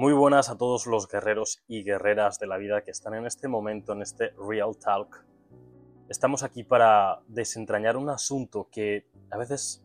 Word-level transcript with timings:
Muy 0.00 0.14
buenas 0.14 0.48
a 0.48 0.56
todos 0.56 0.86
los 0.86 1.06
guerreros 1.06 1.62
y 1.68 1.84
guerreras 1.84 2.38
de 2.38 2.46
la 2.46 2.56
vida 2.56 2.82
que 2.82 2.90
están 2.90 3.12
en 3.12 3.26
este 3.26 3.48
momento, 3.48 3.92
en 3.92 4.00
este 4.00 4.30
Real 4.30 4.74
Talk. 4.78 5.26
Estamos 6.08 6.42
aquí 6.42 6.64
para 6.64 7.20
desentrañar 7.28 7.98
un 7.98 8.08
asunto 8.08 8.70
que 8.72 9.06
a 9.30 9.36
veces 9.36 9.84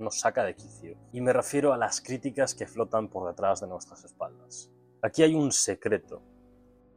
nos 0.00 0.18
saca 0.18 0.42
de 0.42 0.56
quicio. 0.56 0.96
Y 1.12 1.20
me 1.20 1.32
refiero 1.32 1.72
a 1.72 1.76
las 1.76 2.00
críticas 2.00 2.56
que 2.56 2.66
flotan 2.66 3.06
por 3.06 3.28
detrás 3.28 3.60
de 3.60 3.68
nuestras 3.68 4.02
espaldas. 4.02 4.68
Aquí 5.00 5.22
hay 5.22 5.36
un 5.36 5.52
secreto. 5.52 6.24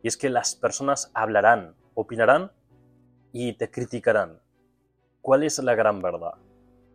Y 0.01 0.07
es 0.07 0.17
que 0.17 0.31
las 0.31 0.55
personas 0.55 1.11
hablarán, 1.13 1.75
opinarán 1.93 2.51
y 3.31 3.53
te 3.53 3.69
criticarán. 3.69 4.41
¿Cuál 5.21 5.43
es 5.43 5.59
la 5.59 5.75
gran 5.75 6.01
verdad? 6.01 6.33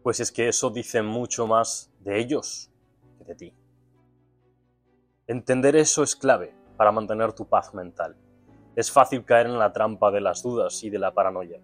Pues 0.03 0.19
es 0.19 0.33
que 0.33 0.49
eso 0.49 0.71
dice 0.71 1.01
mucho 1.03 1.47
más 1.47 1.93
de 2.01 2.19
ellos 2.19 2.73
que 3.19 3.25
de 3.25 3.35
ti. 3.37 3.60
Entender 5.31 5.77
eso 5.77 6.03
es 6.03 6.17
clave 6.17 6.53
para 6.77 6.91
mantener 6.91 7.33
tu 7.33 7.47
paz 7.47 7.73
mental. 7.73 8.17
Es 8.75 8.91
fácil 8.91 9.25
caer 9.25 9.47
en 9.47 9.61
la 9.61 9.73
trampa 9.73 10.11
de 10.11 10.21
las 10.21 10.43
dudas 10.43 10.83
y 10.83 10.91
de 10.91 10.99
la 10.99 11.15
paranoia, 11.15 11.61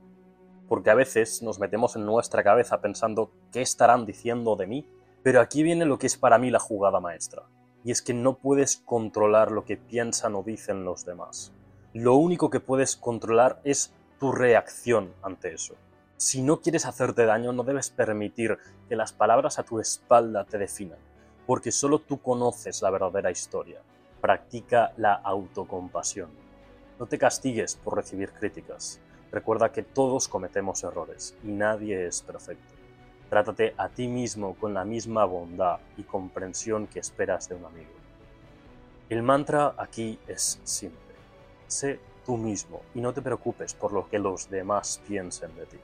porque 0.68 0.90
a 0.90 0.94
veces 0.94 1.42
nos 1.42 1.58
metemos 1.58 1.96
en 1.96 2.06
nuestra 2.06 2.44
cabeza 2.44 2.80
pensando 2.80 3.32
qué 3.50 3.62
estarán 3.62 4.06
diciendo 4.06 4.54
de 4.54 4.68
mí, 4.68 4.88
pero 5.24 5.40
aquí 5.40 5.64
viene 5.64 5.84
lo 5.84 5.98
que 5.98 6.06
es 6.06 6.16
para 6.16 6.38
mí 6.38 6.48
la 6.52 6.60
jugada 6.60 7.00
maestra, 7.00 7.42
y 7.82 7.90
es 7.90 8.02
que 8.02 8.14
no 8.14 8.38
puedes 8.38 8.76
controlar 8.76 9.50
lo 9.50 9.64
que 9.64 9.76
piensan 9.76 10.36
o 10.36 10.44
dicen 10.44 10.84
los 10.84 11.04
demás. 11.04 11.52
Lo 11.92 12.14
único 12.14 12.50
que 12.50 12.60
puedes 12.60 12.94
controlar 12.94 13.60
es 13.64 13.92
tu 14.20 14.30
reacción 14.30 15.12
ante 15.24 15.52
eso. 15.52 15.74
Si 16.18 16.40
no 16.40 16.60
quieres 16.60 16.86
hacerte 16.86 17.26
daño, 17.26 17.52
no 17.52 17.64
debes 17.64 17.90
permitir 17.90 18.58
que 18.88 18.94
las 18.94 19.12
palabras 19.12 19.58
a 19.58 19.64
tu 19.64 19.80
espalda 19.80 20.44
te 20.44 20.56
definan 20.56 21.00
porque 21.46 21.70
solo 21.70 22.00
tú 22.00 22.20
conoces 22.20 22.82
la 22.82 22.90
verdadera 22.90 23.30
historia. 23.30 23.80
Practica 24.20 24.92
la 24.96 25.14
autocompasión. 25.14 26.30
No 26.98 27.06
te 27.06 27.18
castigues 27.18 27.76
por 27.76 27.96
recibir 27.96 28.32
críticas. 28.32 29.00
Recuerda 29.30 29.70
que 29.70 29.82
todos 29.82 30.28
cometemos 30.28 30.82
errores 30.82 31.36
y 31.44 31.48
nadie 31.48 32.06
es 32.06 32.22
perfecto. 32.22 32.74
Trátate 33.30 33.74
a 33.76 33.88
ti 33.88 34.08
mismo 34.08 34.54
con 34.56 34.74
la 34.74 34.84
misma 34.84 35.24
bondad 35.24 35.78
y 35.96 36.02
comprensión 36.02 36.86
que 36.86 37.00
esperas 37.00 37.48
de 37.48 37.56
un 37.56 37.64
amigo. 37.64 37.90
El 39.08 39.22
mantra 39.22 39.74
aquí 39.76 40.18
es 40.26 40.60
simple. 40.64 41.00
Sé 41.66 42.00
tú 42.24 42.36
mismo 42.36 42.82
y 42.94 43.00
no 43.00 43.12
te 43.12 43.22
preocupes 43.22 43.74
por 43.74 43.92
lo 43.92 44.08
que 44.08 44.18
los 44.18 44.48
demás 44.48 45.00
piensen 45.06 45.54
de 45.56 45.66
ti. 45.66 45.78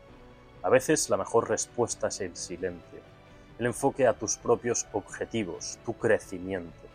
A 0.62 0.70
veces 0.70 1.10
la 1.10 1.16
mejor 1.16 1.48
respuesta 1.48 2.08
es 2.08 2.20
el 2.20 2.36
silencio 2.36 3.12
el 3.58 3.66
enfoque 3.66 4.06
a 4.06 4.14
tus 4.14 4.36
propios 4.36 4.86
objetivos, 4.92 5.78
tu 5.84 5.94
crecimiento. 5.94 6.88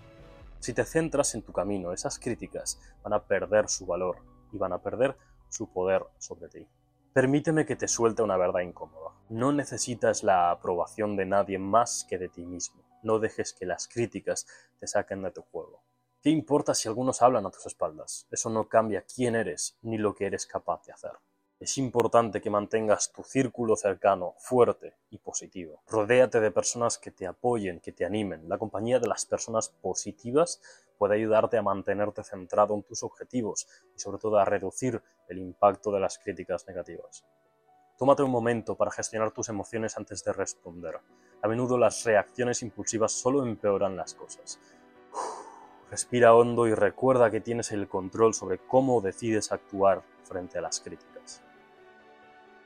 Si 0.60 0.74
te 0.74 0.84
centras 0.86 1.36
en 1.36 1.44
tu 1.44 1.54
camino, 1.54 1.94
esas 1.94 2.20
críticas 2.20 2.80
van 3.04 3.14
a 3.14 3.24
perder 3.24 3.70
su 3.70 3.86
valor 3.86 4.18
y 4.52 4.58
van 4.58 4.74
a 4.74 4.80
perder 4.80 5.16
su 5.50 5.68
poder 5.72 6.04
sobre 6.18 6.50
ti. 6.50 6.68
Permíteme 7.14 7.66
que 7.66 7.76
te 7.76 7.88
suelte 7.88 8.22
una 8.22 8.38
verdad 8.38 8.62
incómoda. 8.62 9.12
No 9.30 9.52
necesitas 9.52 10.24
la 10.24 10.52
aprobación 10.52 11.16
de 11.16 11.26
nadie 11.26 11.58
más 11.58 12.06
que 12.10 12.18
de 12.18 12.30
ti 12.30 12.46
mismo. 12.46 12.84
No 13.04 13.20
dejes 13.20 13.54
que 13.54 13.66
las 13.66 13.88
críticas 13.88 14.46
te 14.80 14.88
saquen 14.88 15.22
de 15.22 15.32
tu 15.32 15.42
juego. 15.42 15.82
¿Qué 16.22 16.30
importa 16.30 16.74
si 16.74 16.88
algunos 16.88 17.22
hablan 17.22 17.46
a 17.46 17.52
tus 17.52 17.66
espaldas? 17.66 18.28
Eso 18.32 18.50
no 18.50 18.68
cambia 18.68 19.04
quién 19.04 19.36
eres 19.36 19.78
ni 19.82 19.98
lo 19.98 20.14
que 20.14 20.26
eres 20.26 20.46
capaz 20.46 20.84
de 20.86 20.94
hacer. 20.94 21.12
Es 21.60 21.80
importante 21.80 22.40
que 22.40 22.52
mantengas 22.52 23.12
tu 23.12 23.24
círculo 23.24 23.76
cercano 23.76 24.36
fuerte 24.38 24.94
y 25.10 25.18
positivo. 25.18 25.82
Rodéate 25.88 26.40
de 26.40 26.52
personas 26.52 27.00
que 27.00 27.10
te 27.10 27.26
apoyen, 27.26 27.80
que 27.80 27.92
te 27.92 28.06
animen. 28.06 28.48
La 28.48 28.60
compañía 28.60 29.00
de 29.00 29.08
las 29.08 29.26
personas 29.26 29.70
positivas 29.70 30.62
puede 31.00 31.16
ayudarte 31.16 31.58
a 31.58 31.64
mantenerte 31.64 32.24
centrado 32.24 32.76
en 32.76 32.84
tus 32.84 33.02
objetivos 33.02 33.68
y 33.96 34.00
sobre 34.00 34.20
todo 34.20 34.38
a 34.38 34.46
reducir 34.46 35.02
el 35.30 35.40
impacto 35.40 35.92
de 35.92 36.00
las 36.00 36.20
críticas 36.20 36.68
negativas. 36.68 37.26
Tómate 37.98 38.22
un 38.22 38.30
momento 38.30 38.76
para 38.76 38.92
gestionar 38.92 39.32
tus 39.32 39.50
emociones 39.50 39.98
antes 39.98 40.24
de 40.24 40.34
responder. 40.34 41.00
A 41.42 41.48
menudo 41.48 41.80
las 41.80 42.04
reacciones 42.04 42.62
impulsivas 42.62 43.14
solo 43.14 43.44
empeoran 43.44 43.96
las 43.96 44.14
cosas. 44.14 44.60
Respira 45.90 46.36
hondo 46.36 46.68
y 46.68 46.76
recuerda 46.76 47.32
que 47.32 47.42
tienes 47.42 47.72
el 47.72 47.88
control 47.88 48.36
sobre 48.36 48.60
cómo 48.60 49.02
decides 49.02 49.52
actuar 49.52 50.04
frente 50.24 50.60
a 50.60 50.62
las 50.62 50.80
críticas. 50.82 51.17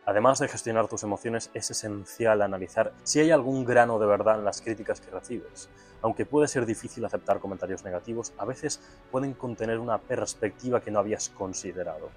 Además 0.05 0.39
de 0.39 0.47
gestionar 0.47 0.87
tus 0.87 1.03
emociones, 1.03 1.51
es 1.53 1.69
esencial 1.69 2.41
analizar 2.41 2.91
si 3.03 3.19
hay 3.19 3.31
algún 3.31 3.65
grano 3.65 3.99
de 3.99 4.07
verdad 4.07 4.39
en 4.39 4.45
las 4.45 4.61
críticas 4.61 4.99
que 4.99 5.11
recibes. 5.11 5.69
Aunque 6.01 6.25
puede 6.25 6.47
ser 6.47 6.65
difícil 6.65 7.05
aceptar 7.05 7.39
comentarios 7.39 7.83
negativos, 7.83 8.33
a 8.37 8.45
veces 8.45 8.81
pueden 9.11 9.33
contener 9.33 9.77
una 9.77 9.99
perspectiva 9.99 10.81
que 10.81 10.89
no 10.89 10.99
habías 10.99 11.29
considerado. 11.29 12.09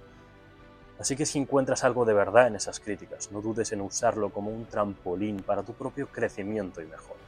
Así 0.99 1.15
que 1.15 1.25
si 1.25 1.37
encuentras 1.37 1.83
algo 1.83 2.05
de 2.05 2.13
verdad 2.13 2.47
en 2.47 2.55
esas 2.55 2.79
críticas, 2.79 3.31
no 3.31 3.41
dudes 3.41 3.71
en 3.71 3.81
usarlo 3.81 4.31
como 4.31 4.49
un 4.49 4.65
trampolín 4.65 5.43
para 5.43 5.61
tu 5.61 5.73
propio 5.73 6.07
crecimiento 6.07 6.81
y 6.81 6.85
mejora. 6.85 7.19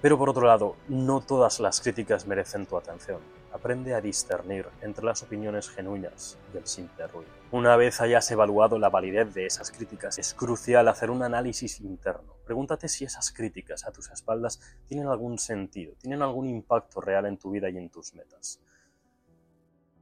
Pero 0.00 0.18
por 0.18 0.28
otro 0.28 0.46
lado, 0.46 0.76
no 0.88 1.20
todas 1.20 1.60
las 1.60 1.80
críticas 1.80 2.26
merecen 2.26 2.66
tu 2.66 2.76
atención. 2.76 3.20
Aprende 3.54 3.94
a 3.94 4.00
discernir 4.00 4.66
entre 4.82 5.04
las 5.04 5.22
opiniones 5.22 5.70
genuinas 5.70 6.36
y 6.52 6.56
el 6.56 6.66
simple 6.66 7.06
ruido. 7.06 7.30
Una 7.52 7.76
vez 7.76 8.00
hayas 8.00 8.28
evaluado 8.32 8.80
la 8.80 8.90
validez 8.90 9.32
de 9.32 9.46
esas 9.46 9.70
críticas, 9.70 10.18
es 10.18 10.34
crucial 10.34 10.88
hacer 10.88 11.08
un 11.08 11.22
análisis 11.22 11.80
interno. 11.80 12.34
Pregúntate 12.44 12.88
si 12.88 13.04
esas 13.04 13.30
críticas 13.30 13.86
a 13.86 13.92
tus 13.92 14.10
espaldas 14.10 14.58
tienen 14.88 15.06
algún 15.06 15.38
sentido, 15.38 15.94
tienen 16.00 16.20
algún 16.22 16.48
impacto 16.48 17.00
real 17.00 17.26
en 17.26 17.38
tu 17.38 17.52
vida 17.52 17.70
y 17.70 17.78
en 17.78 17.90
tus 17.90 18.12
metas. 18.14 18.60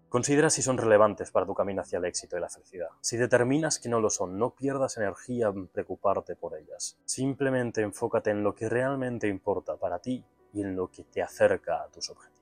Considera 0.08 0.48
si 0.48 0.62
son 0.62 0.78
relevantes 0.78 1.30
para 1.30 1.44
tu 1.44 1.52
camino 1.52 1.82
hacia 1.82 1.98
el 1.98 2.06
éxito 2.06 2.38
y 2.38 2.40
la 2.40 2.48
felicidad. 2.48 2.88
Si 3.02 3.18
determinas 3.18 3.78
que 3.78 3.90
no 3.90 4.00
lo 4.00 4.08
son, 4.08 4.38
no 4.38 4.54
pierdas 4.54 4.96
energía 4.96 5.48
en 5.48 5.68
preocuparte 5.68 6.36
por 6.36 6.56
ellas. 6.56 6.96
Simplemente 7.04 7.82
enfócate 7.82 8.30
en 8.30 8.42
lo 8.42 8.54
que 8.54 8.70
realmente 8.70 9.28
importa 9.28 9.76
para 9.76 9.98
ti 9.98 10.24
y 10.54 10.62
en 10.62 10.74
lo 10.74 10.90
que 10.90 11.04
te 11.04 11.20
acerca 11.20 11.82
a 11.82 11.88
tus 11.88 12.08
objetivos. 12.08 12.41